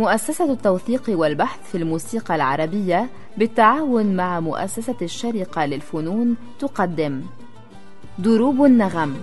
[0.00, 7.22] مؤسسة التوثيق والبحث في الموسيقى العربية بالتعاون مع مؤسسة الشرقة للفنون تقدم.
[8.18, 9.16] دروب النغم.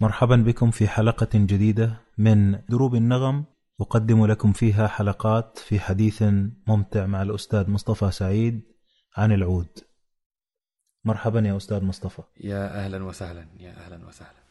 [0.00, 3.44] مرحبا بكم في حلقة جديدة من دروب النغم.
[3.80, 6.24] أقدم لكم فيها حلقات في حديث
[6.66, 8.75] ممتع مع الأستاذ مصطفى سعيد.
[9.16, 9.68] عن العود.
[11.04, 12.22] مرحبا يا أستاذ مصطفى.
[12.40, 14.42] يا أهلا وسهلا يا أهلا وسهلا.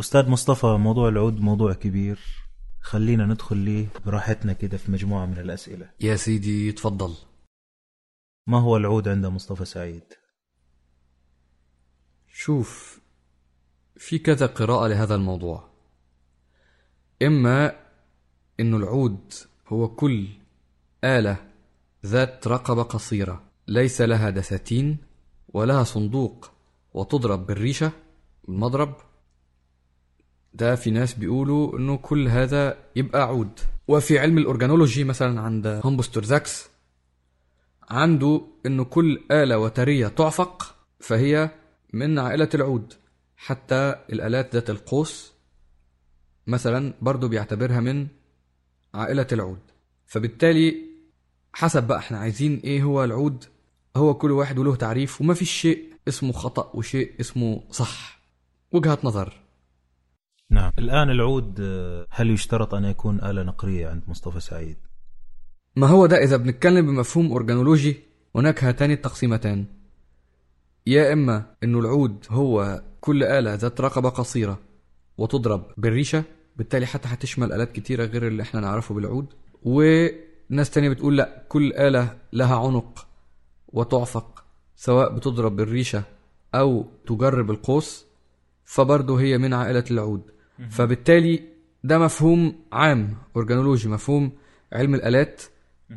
[0.00, 2.18] أستاذ مصطفى موضوع العود موضوع كبير.
[2.80, 5.90] خلينا ندخل ليه براحتنا كده في مجموعة من الأسئلة.
[6.00, 7.14] يا سيدي تفضل.
[8.46, 10.04] ما هو العود عند مصطفى سعيد؟
[12.28, 13.00] شوف
[13.96, 15.70] في كذا قراءة لهذا الموضوع.
[17.22, 17.80] إما
[18.60, 19.32] إنه العود
[19.68, 20.28] هو كل
[21.04, 21.53] آلة
[22.04, 24.96] ذات رقبة قصيرة ليس لها دساتين
[25.48, 26.50] ولها صندوق
[26.94, 27.92] وتضرب بالريشة
[28.44, 28.96] بالمضرب.
[30.54, 33.60] ده في ناس بيقولوا إنه كل هذا يبقى عود.
[33.88, 36.68] وفي علم ال organology مثلا عند هورنبوستل زاكس
[37.90, 41.50] عنده إنه كل آلة وترية تعفق فهي
[41.92, 42.92] من عائلة العود.
[43.36, 45.32] حتى الآلات ذات القوس
[46.46, 48.06] مثلا برضو بيعتبرها من
[48.94, 49.60] عائلة العود.
[50.06, 50.93] فبالتالي
[51.56, 53.44] حسب بقى إحنا عايزين إيه هو العود.
[53.96, 58.20] هو كل واحد وله تعريف وما فيش شيء اسمه خطأ وشيء اسمه صح.
[58.72, 59.40] وجهة نظر.
[60.50, 60.72] نعم.
[60.78, 61.60] الآن العود
[62.10, 64.76] هل يشترط أن يكون آلة نقرية عند مصطفى سعيد؟
[65.76, 67.96] ما هو ده إذا بنتكلم بمفهوم أورجانولوجي.
[68.36, 69.64] هناك هاتان التقسيمتان.
[70.86, 74.60] يا إما إنه العود هو كل آلة ذات رقبة قصيرة
[75.18, 76.24] وتضرب بالريشة
[76.56, 79.26] بالتالي حتى هتشمل آلات كتيرة غير اللي إحنا نعرفه بالعود.
[80.50, 83.06] وناس تانية بتقول لا كل آلة لها عنق
[83.68, 84.44] وتعفق
[84.76, 86.02] سواء بتضرب بالريشة
[86.54, 88.06] أو تجرب القوس
[88.64, 90.22] فبرضه هي من عائلة العود.
[90.70, 91.42] فبالتالي
[91.84, 94.32] ده مفهوم عام أورجانولوجي مفهوم
[94.72, 95.42] علم الآلات.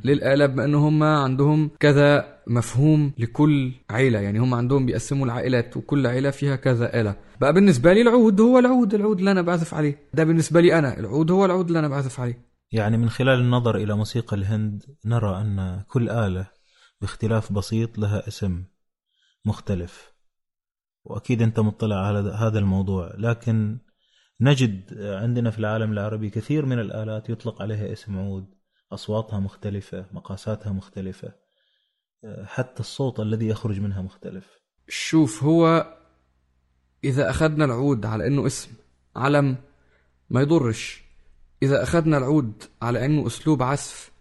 [0.04, 6.08] للآلة بما إن هم عندهم كذا مفهوم لكل عيلة يعني هم عندهم بيقسموا العائلات وكل
[6.08, 7.16] عيلة فيها كذا آلة.
[7.42, 9.98] بقى بالنسبة لي العود هو العود العود اللي أنا بعزف عليه.
[10.14, 12.47] ده بالنسبة لي أنا العود هو العود اللي أنا بعزف عليه.
[12.72, 16.52] يعني من خلال النظر إلى موسيقى الهند نرى أن كل آلة
[17.02, 18.64] باختلاف بسيط لها اسم
[19.46, 20.14] مختلف.
[21.04, 23.78] وأكيد أنت مطلع على هذا الموضوع لكن
[24.42, 28.56] نجد عندنا في العالم العربي كثير من الآلات يطلق عليها اسم عود
[28.92, 31.34] أصواتها مختلفة مقاساتها مختلفة
[32.44, 34.60] حتى الصوت الذي يخرج منها مختلف.
[34.88, 35.94] شوف هو
[37.04, 38.72] إذا أخذنا العود على إنه اسم
[39.16, 39.58] علم
[40.30, 41.07] ما يضرش.
[41.64, 44.12] إذا أخذنا العود على إنه أسلوب عزف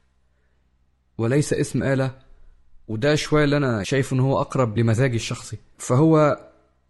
[1.18, 2.10] وليس اسم آلة
[2.88, 5.56] وده شوية اللي أنا شايف إن هو أقرب لمزاجي الشخصي.
[5.78, 6.38] فهو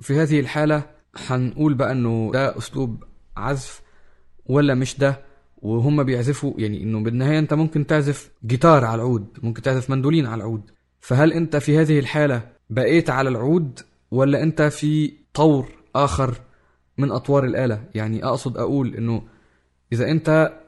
[0.01, 0.83] في هذه الحالة
[1.17, 3.05] هنقول بقى إنه ده أسلوب
[3.37, 3.83] عزف
[4.47, 5.21] ولا مش ده؟
[5.62, 10.34] وهم بيعزفوا يعني إنه بالنهاية أنت ممكن تعزف جيتار على العود ممكن تعزف مندولين على
[10.37, 10.71] العود.
[11.01, 13.81] فهل أنت في هذه الحالة بقيت على العود
[14.11, 16.34] ولا أنت في طور آخر
[16.99, 19.23] من أطوار الآلة؟ يعني أقصد أقول إنه
[19.93, 20.61] إذا أنت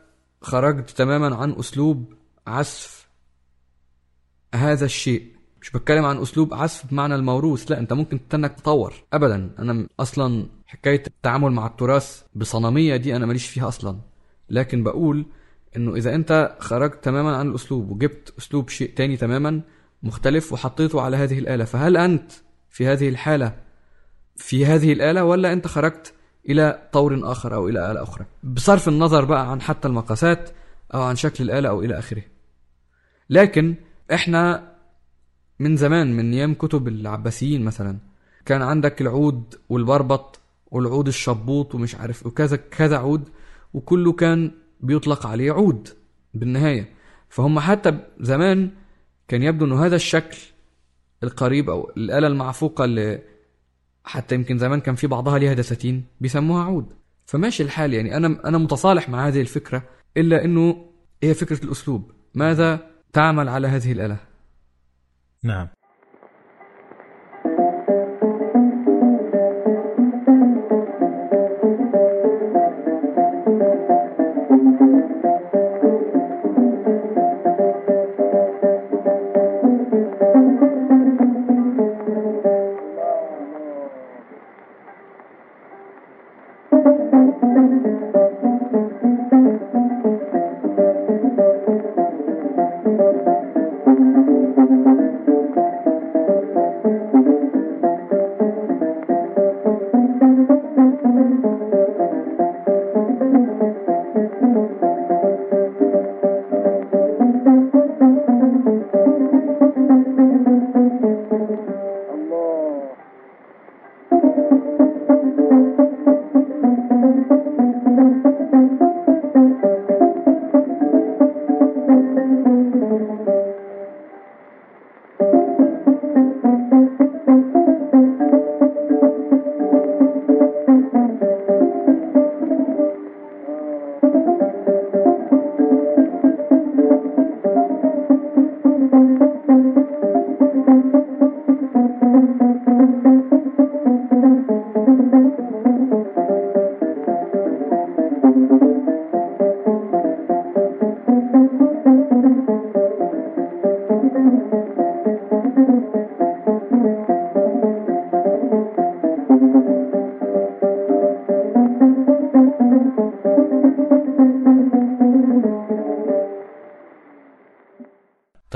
[0.43, 2.15] خرجت تماما عن أسلوب
[2.47, 3.09] عزف
[4.55, 8.95] هذا الشيء مش بتكلم عن أسلوب عزف بمعنى الموروث لا أنت ممكن تنك تطور.
[9.13, 13.99] أبدا أنا أصلا حكاية التعامل مع التراث بصنمية دي أنا ماليش فيها أصلا.
[14.51, 15.27] لكن بقول
[15.77, 19.61] إنه إذا أنت خرجت تماما عن الأسلوب وجبت أسلوب شيء تاني تماما
[20.03, 22.33] مختلف وحطيته على هذه الآلة فهل أنت
[22.71, 23.57] في هذه الحالة
[24.37, 26.15] في هذه الآلة ولا أنت خرجت
[26.49, 28.27] إلى طور آخر أو إلى آلة أخرى.
[28.43, 30.51] بصرف النظر بقى عن حتى المقاسات
[30.95, 32.23] أو عن شكل الآلة أو إلى آخره.
[33.31, 33.75] لكن
[34.15, 34.73] إحنا
[35.59, 37.99] من زمان من أيام كتب العباسيين مثلا
[38.47, 43.29] كان عندك العود والبربط والعود الشبوط ومش عارف وكذا كذا عود
[43.75, 45.89] وكله كان بيطلق عليه عود
[46.35, 46.89] بالنهاية.
[47.29, 48.71] فهم حتى زمان
[49.29, 50.39] كان يبدو إنه هذا الشكل
[51.23, 53.23] القريب أو الآلة المعفوقة اللي
[54.05, 56.93] حتى يمكن زمان كان في بعضها ليها دساتين بيسموها عود.
[57.27, 58.17] فماشي الحال يعني.
[58.17, 59.83] أنا أنا متصالح مع هذه الفكرة
[60.17, 60.91] إلا إنه
[61.23, 62.13] هي فكرة الأسلوب.
[62.35, 64.17] ماذا تعمل على هذه الآلة؟
[65.43, 65.69] نعم.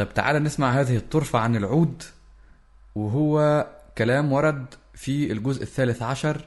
[0.02, 2.02] طيب تعالى نسمع هذه الطرفة عن العود
[2.94, 3.66] وهو
[3.98, 6.44] كلام ورد في الجزء الثالث عشر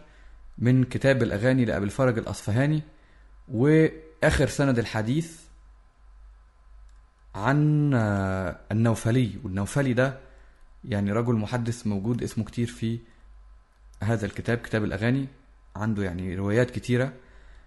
[0.58, 2.82] من كتاب الأغاني لأبي الفرج الأصفهاني
[3.48, 5.42] وآخر سند الحديث
[7.36, 7.92] عن
[8.72, 10.20] النوفلي والنوفلي ده
[10.86, 13.00] يعني رجل محدث موجود اسمه كتير في
[14.04, 15.28] هذا الكتاب كتاب الأغاني
[15.76, 17.14] عنده يعني روايات كتيرة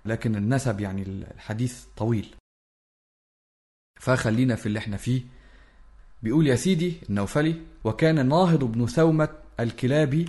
[0.05, 2.35] لكن النسب يعني الحديث طويل.
[4.01, 5.38] فخلينا في اللي إحنا فيه.
[6.23, 9.29] بيقول يا سيدي النوفلي وكان ناهض بن ثومة
[9.61, 10.29] الكلابي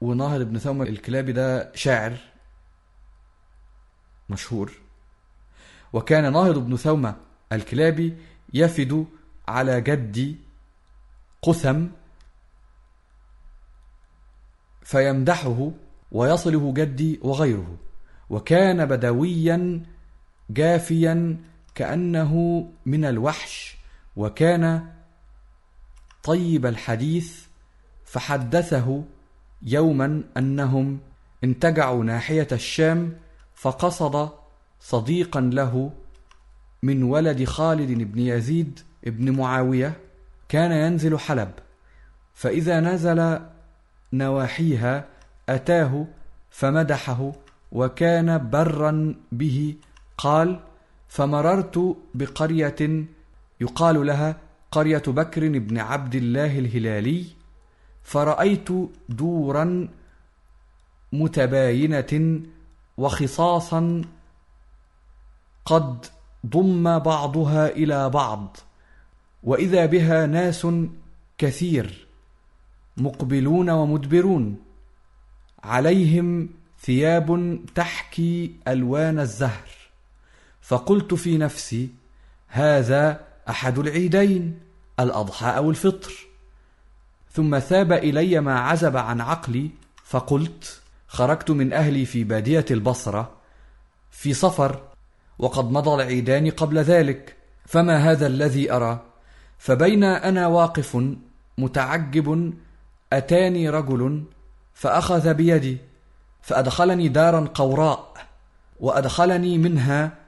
[0.00, 2.16] وناهض بن ثومة الكلابي ده شاعر
[4.30, 4.72] مشهور.
[5.92, 7.16] وكان ناهض بن ثومة
[7.52, 8.16] الكلابي
[8.54, 9.06] يفد
[9.48, 10.36] على جدي
[11.42, 11.86] قثم
[14.82, 15.70] فيمدحه
[16.12, 17.76] ويصله جدي وغيره.
[18.30, 19.82] وكان بدويا
[20.50, 21.36] جافيا
[21.76, 23.76] كأنه من الوحش
[24.16, 24.86] وكان
[26.22, 27.44] طيب الحديث
[28.04, 29.04] فحدثه
[29.62, 30.98] يوما أنهم
[31.44, 33.12] انتجعوا ناحية الشام
[33.54, 34.30] فقصد
[34.80, 35.92] صديقا له
[36.82, 39.96] من ولد خالد بن يزيد بن معاوية
[40.48, 41.50] كان ينزل حلب
[42.34, 43.40] فإذا نزل
[44.12, 45.04] نواحيها
[45.48, 46.06] أتاه
[46.50, 47.32] فمدحه
[47.72, 49.74] وكان برا به
[50.18, 50.60] قال
[51.08, 53.04] فمررت بقرية
[53.60, 54.36] يقال لها
[54.70, 57.24] قرية بكر بن عبد الله الهلالي
[58.02, 58.68] فرأيت
[59.08, 59.88] دورا
[61.12, 62.40] متباينة
[62.96, 64.04] وخصاصا
[65.64, 66.06] قد
[66.46, 68.56] ضم بعضها إلى بعض
[69.42, 70.66] وإذا بها ناس
[71.38, 72.06] كثير
[72.96, 74.56] مقبلون ومدبرون
[75.64, 76.48] عليهم
[76.80, 79.68] ثياب تحكي ألوان الزهر.
[80.66, 81.90] فقلت في نفسي
[82.48, 84.60] هذا أحد العيدين
[85.00, 86.12] الأضحى أو الفطر.
[87.32, 89.70] ثم ثاب إلي ما عزب عن عقلي
[90.04, 93.32] فقلت خرجت من أهلي في بادية البصرة
[94.10, 94.82] في صفر
[95.38, 97.36] وقد مضى العيدان قبل ذلك
[97.66, 99.00] فما هذا الذي أرى؟
[99.58, 100.98] فبين أنا واقف
[101.58, 102.54] متعجب
[103.12, 104.24] أتاني رجل
[104.74, 105.78] فأخذ بيدي
[106.42, 108.12] فأدخلني دارا قوراء
[108.80, 110.25] وأدخلني منها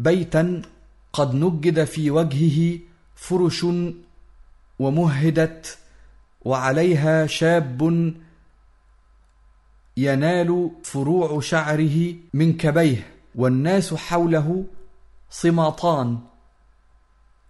[0.00, 0.62] بيتا
[1.12, 2.78] قد نجد في وجهه
[3.14, 3.66] فرش
[4.78, 5.78] ومهدت
[6.44, 8.12] وعليها شاب
[9.96, 14.64] ينال فروع شعره من كبيه والناس حوله
[15.30, 16.18] صماطان.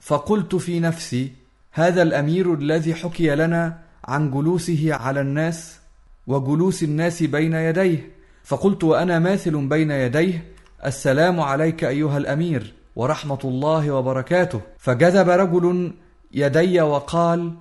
[0.01, 1.33] فقلت في نفسي
[1.73, 5.79] هذا الأمير الذي حكي لنا عن جلوسه على الناس
[6.27, 8.11] وجلوس الناس بين يديه.
[8.45, 10.53] فقلت وأنا ماثل بين يديه؟
[10.87, 14.61] السلام عليك أيها الأمير ورحمة الله وبركاته.
[14.79, 15.93] فجذب رجل
[16.33, 17.55] يدي وقال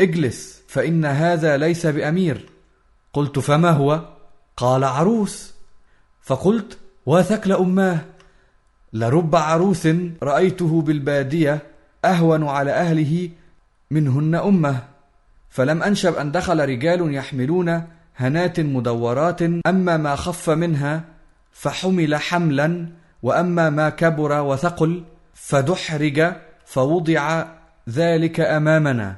[0.00, 2.48] اجلس فإن هذا ليس بأمير.
[3.12, 4.00] قلت فما هو؟
[4.56, 5.54] قال عروس.
[6.20, 7.98] فقلت وثكل اماه
[8.92, 9.88] لرب عروس
[10.22, 11.62] رأيته بالبادية
[12.04, 13.30] أهون على أهله
[13.90, 14.82] منهن أمه.
[15.50, 17.82] فلم أنشب أن دخل رجال يحملون
[18.16, 21.15] هنات مدورات أما ما خف منها
[21.58, 22.88] فحمل حملا
[23.22, 26.32] وأما ما كبر وثقل فدحرج
[26.64, 27.44] فوضع
[27.88, 29.16] ذلك أمامنا.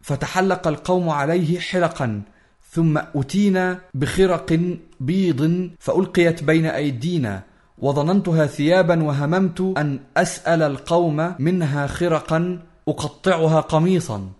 [0.00, 2.22] فتحلق القوم عليه حلقا
[2.70, 4.60] ثم أتينا بخرق
[5.00, 7.42] بيض فألقيت بين أيدينا.
[7.78, 12.58] وظننتها ثيابا وهممت أن أسأل القوم منها خرقا
[12.88, 14.30] أقطعها قميصا.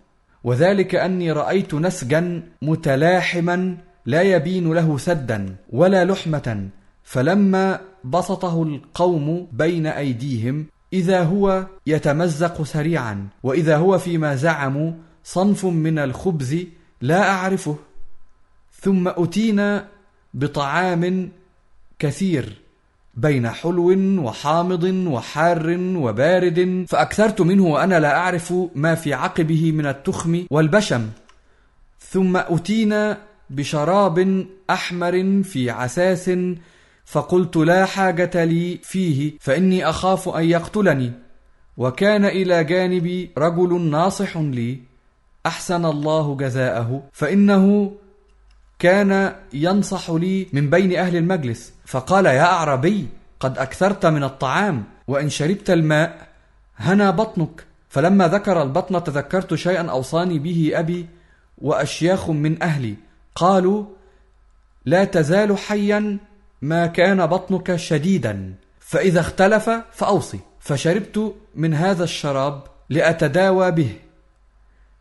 [0.43, 6.69] وذلك أني رأيت نسجا متلاحما لا يبين له سدا ولا لحمة.
[7.03, 14.91] فلما بسطه القوم بين أيديهم إذا هو يتمزق سريعا وإذا هو فيما زعموا
[15.23, 16.57] صنف من الخبز
[17.01, 17.75] لا أعرفه.
[18.81, 19.87] ثم أتينا
[20.33, 21.31] بطعام
[21.99, 22.61] كثير
[23.13, 30.45] بين حلو وحامض وحار وبارد فأكثرت منه وأنا لا أعرف ما في عقبه من التخم
[30.51, 31.09] والبشم.
[31.99, 33.17] ثم أتينا
[33.49, 36.31] بشراب أحمر في عساس
[37.05, 41.11] فقلت لا حاجة لي فيه فإني أخاف أن يقتلني.
[41.77, 44.79] وكان إلى جانبي رجل ناصح لي
[45.45, 47.91] أحسن الله جزاءه فإنه
[48.79, 51.73] كان ينصح لي من بين أهل المجلس.
[51.85, 53.07] فقال يا أعربي
[53.39, 56.27] قد أكثرت من الطعام وإن شربت الماء
[56.77, 57.65] هنا بطنك.
[57.89, 61.07] فلما ذكر البطن تذكرت شيئا أوصاني به أبي
[61.57, 62.95] وأشياخ من أهلي.
[63.35, 63.85] قالوا
[64.85, 66.17] لا تزال حيا
[66.63, 70.39] ما كان بطنك شديدا فإذا اختلف فأوصي.
[70.59, 73.91] فشربت من هذا الشراب لأتداوى به.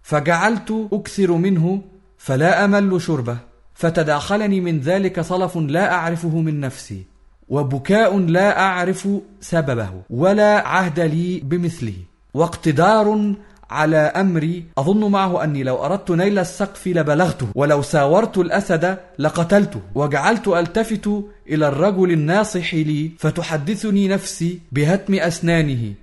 [0.02, 1.82] فجعلت أكثر منه
[2.18, 3.36] فلا أمل شربه.
[3.74, 7.02] فتداخلني من ذلك صلف لا أعرفه من نفسي
[7.48, 9.08] وبكاء لا أعرف
[9.40, 11.96] سببه ولا عهد لي بمثله.
[12.34, 13.34] واقتدار
[13.72, 20.48] على أمري أظن معه أني لو أردت نيل السقف لبلغته ولو ساورت الأسد لقتلته وجعلت
[20.48, 21.06] ألتفت
[21.48, 25.94] إلى الرجل الناصح لي فتحدثني نفسي بهتم أسنانه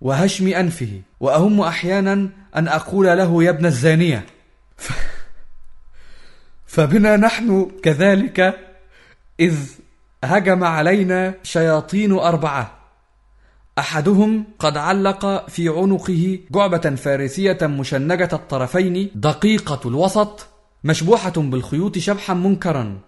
[0.00, 4.26] وهشم أنفه وأهم أحيانا أن أقول له يا ابن الزانية.
[6.66, 8.54] فبنا نحن كذلك
[9.40, 9.56] إذ
[10.24, 12.83] هجم علينا شياطين أربعة.
[13.78, 20.46] أحدهم قد علق في عنقه جعبة فارسية مشنجة الطرفين دقيقة الوسط
[20.84, 23.00] مشبوحة بالخيوط شبحا منكرا.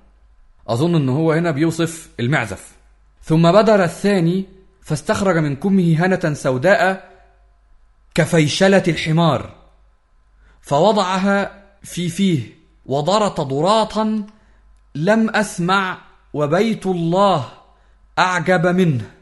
[0.68, 2.72] أظن أنه هو هنا بيوصف المعزف.
[3.22, 4.44] ثم بدر الثاني
[4.82, 7.10] فاستخرج من كمه هنة سوداء
[8.14, 9.54] كفيشلة الحمار
[10.60, 12.42] فوضعها في فيه
[12.86, 14.26] وضرط ضراطا
[14.94, 15.98] لم أسمع
[16.34, 17.48] وبيت الله
[18.18, 19.15] أعجب منه.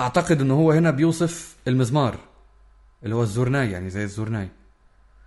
[0.00, 2.18] أعتقد أنه هو هنا بيوصف المزمار
[3.04, 4.48] اللي هو الزرناي يعني زي الزرناي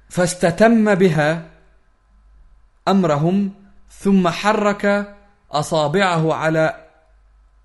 [0.10, 1.46] فاستتم بها
[2.88, 3.52] أمرهم
[3.90, 5.16] ثم حرك
[5.52, 6.88] أصابعه على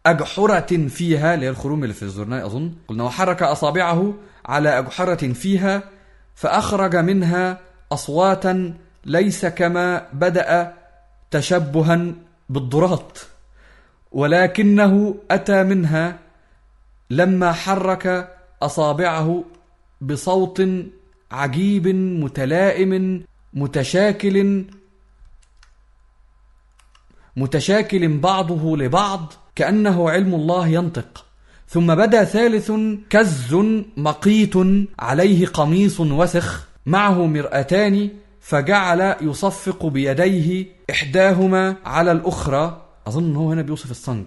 [0.06, 2.74] أجحرة فيها اللي هي الخروم اللي في الزرناي أظن.
[2.88, 4.14] قلنا وحرك أصابعه
[4.46, 5.82] على أجحرة فيها
[6.34, 7.58] فأخرج منها
[7.92, 10.74] أصواتا ليس كما بدأ
[11.30, 12.12] تشبها
[12.48, 13.26] بالضراط
[14.12, 16.18] ولكنه أتى منها
[17.10, 19.44] لما حرك أصابعه
[20.00, 20.62] بصوت
[21.30, 21.88] عجيب
[22.24, 23.22] متلائم
[23.54, 24.64] متشاكل
[27.36, 31.24] متشاكل بعضه لبعض كأنه علم الله ينطق.
[31.68, 32.72] ثم بدا ثالث
[33.10, 33.54] كز
[33.96, 34.54] مقيت
[34.98, 38.10] عليه قميص وسخ معه مرأتان
[38.40, 42.82] فجعل يصفق بيديه إحداهما على الأخرى.
[43.06, 44.24] أظن هو هنا بيوصف الصنج.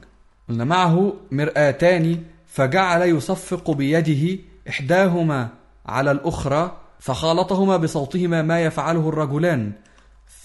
[0.49, 4.39] قلنا معه مرآتان فجعل يصفق بيده
[4.69, 5.49] إحداهما
[5.85, 9.71] على الأخرى فخالطهما بصوتهما ما يفعله الرجلان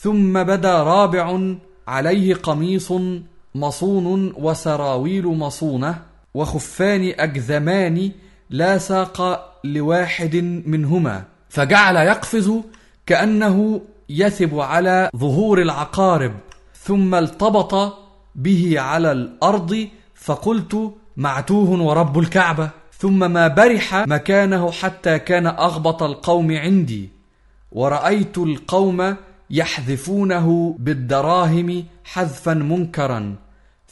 [0.01, 1.41] ثم بدا رابع
[1.89, 2.93] عليه قميص
[3.55, 6.03] مصون وسراويل مصونة
[6.35, 8.11] وخفان أجذمان
[8.51, 12.53] لا ساق لواحد منهما فجعل يقفز
[13.07, 16.33] كأنه يثب على ظهور العقارب
[16.75, 17.97] ثم التبط
[18.35, 26.53] به على الأرض فقلت معتوه ورب الكعبة ثم ما برح مكانه حتى كان أغبط القوم
[26.53, 27.09] عندي.
[27.73, 29.17] ورأيت القوم
[29.51, 33.37] يحذفونه بالدراهم حذفا منكرا.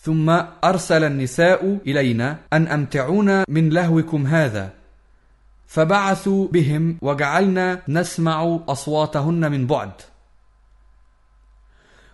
[0.00, 0.30] ثم
[0.64, 4.70] أرسل النساء إلينا أن أمتعونا من لهوكم هذا.
[5.66, 9.92] فبعثوا بهم وجعلنا نسمع أصواتهن من بعد.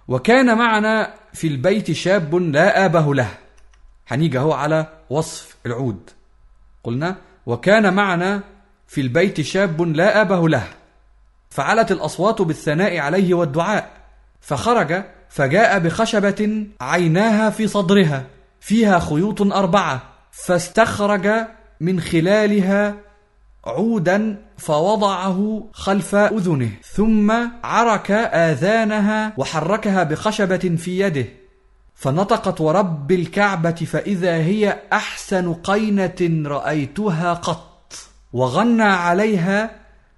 [0.08, 3.28] وكان معنا في البيت شاب لا آبه له.
[4.08, 6.10] هنيجي هو على وصف العود.
[6.84, 8.40] قلنا وكان معنا
[8.88, 10.68] في البيت شاب لا آبه له
[11.50, 13.90] فعلت الأصوات بالثناء عليه والدعاء
[14.40, 18.24] فخرج فجاء بخشبة عيناها في صدرها
[18.60, 21.28] فيها خيوط أربعة فاستخرج
[21.80, 22.94] من خلالها
[23.64, 27.32] عودا فوضعه خلف أذنه ثم
[27.64, 31.26] عرك آذانها وحركها بخشبة في يده.
[31.98, 37.94] فنطقت ورب الكعبة فإذا هي أحسن قينة رأيتها قط
[38.32, 39.70] وغنى عليها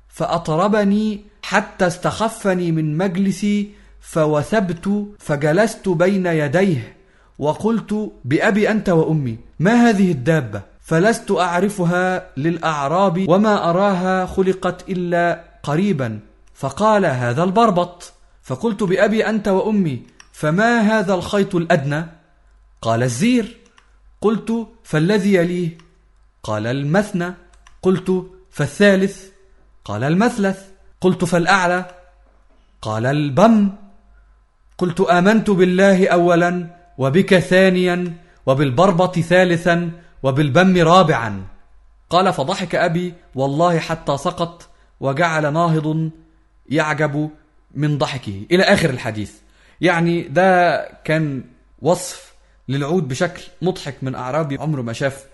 [0.08, 3.70] فأطربني حتى استخفني من مجلسي
[4.00, 6.96] فوثبت فجلست بين يديه
[7.38, 16.20] وقلت بأبي أنت وأمي ما هذه الدابة؟ فلست أعرفها للأعراب وما أراها خلقت إلا قريبا
[16.54, 20.02] فقال هذا البربط فقلت بأبي أنت وأمي
[20.40, 22.06] فما هذا الخيط الأدنى؟
[22.82, 23.56] قال الزير.
[24.20, 25.78] قلت فالذي يليه؟
[26.42, 27.34] قال المثنى.
[27.82, 29.26] قلت فالثالث.
[29.84, 30.58] قال المثلث.
[31.00, 31.84] قلت فالأعلى.
[32.82, 33.70] قال البم.
[34.78, 36.66] قلت آمنت بالله أولا
[36.98, 38.16] وبك ثانيا
[38.46, 39.90] وبالبربط ثالثا
[40.22, 41.46] وبالبم رابعا.
[42.10, 44.68] قال فضحك أبي والله حتى سقط
[45.00, 46.10] وجعل ناهض
[46.70, 47.30] يعجب
[47.74, 48.46] من ضحكه.
[48.50, 49.32] إلى آخر الحديث.
[49.80, 51.44] يعني ده كان
[51.82, 52.34] وصف
[52.68, 54.56] للعود بشكل مضحك من أعرابي.
[54.58, 55.26] عمره ما شاف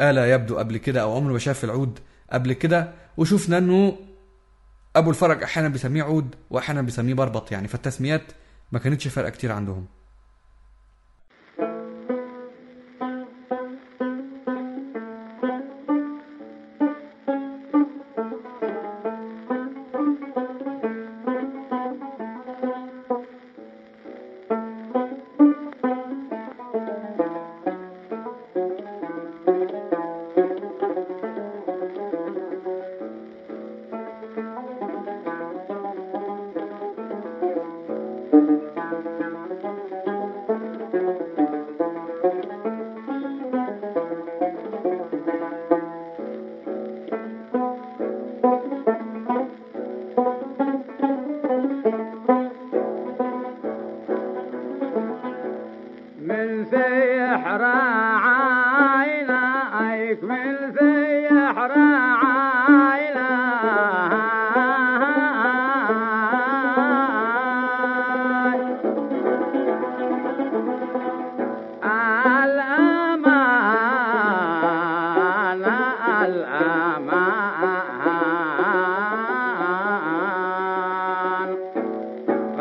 [0.00, 1.98] آلة يبدو قبل كده أو عمره ما شاف العود
[2.32, 2.92] قبل كده.
[3.16, 3.96] وشفنا أنه
[4.96, 7.68] أبو الفرج أحيانا بيسميه عود وأحيانا بيسميه بربط يعني.
[7.68, 8.22] فالتسميات
[8.72, 9.86] ما كانتش فارقة كتير عندهم.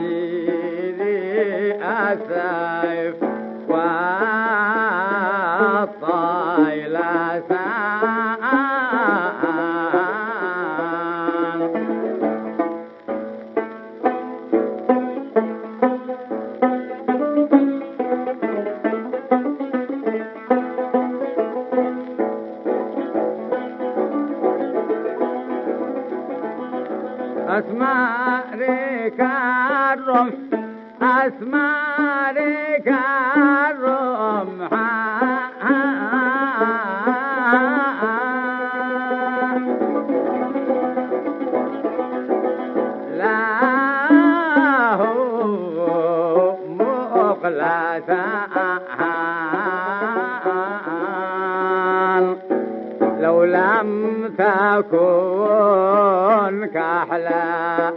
[56.46, 57.95] أسماء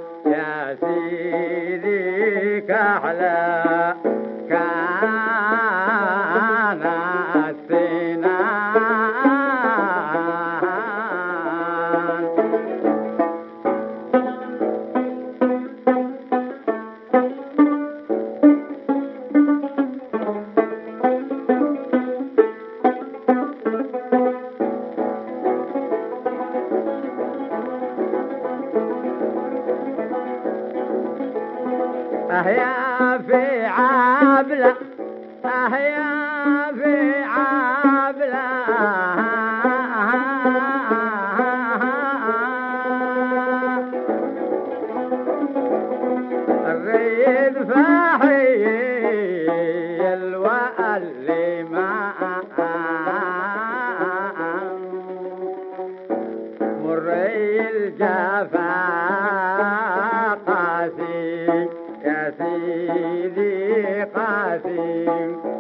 [64.31, 65.60] I think.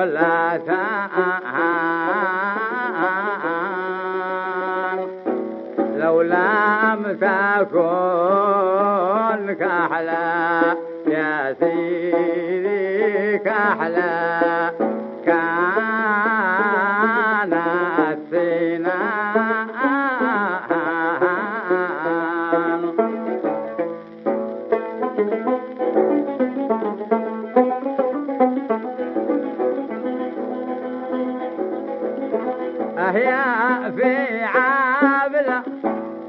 [0.00, 0.82] وقلاتا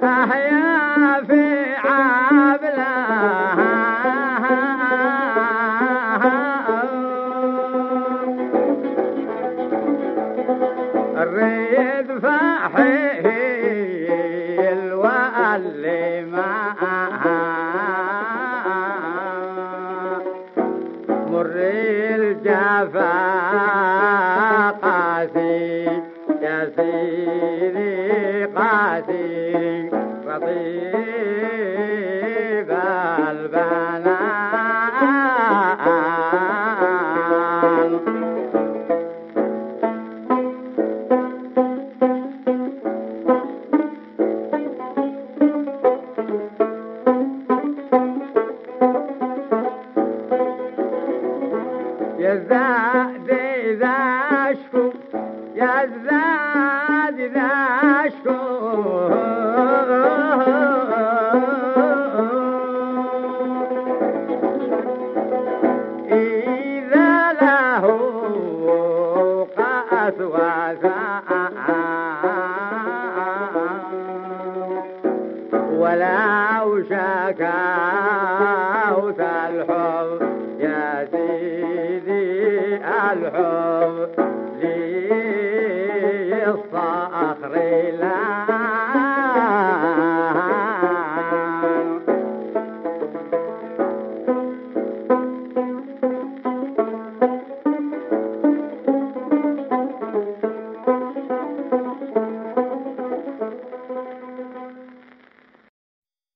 [0.04, 2.71] أحيا في عابلة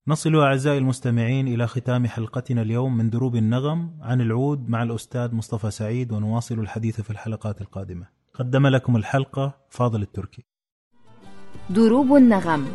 [0.08, 5.72] نصل أعزائي المستمعين إلى ختام حلقتنا اليوم من دروب النغم عن العود مع الأستاذ مصطفى
[5.72, 8.15] سعيد ونواصل الحديث في الحلقات القادمة.
[8.40, 10.46] قدم لكم الحلقة فاضل التركي.
[11.70, 12.68] دروب النغم.